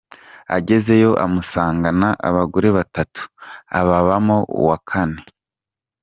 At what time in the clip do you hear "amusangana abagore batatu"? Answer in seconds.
1.25-3.21